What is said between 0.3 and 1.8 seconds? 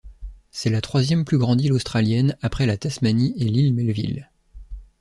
C'est la troisième plus grande île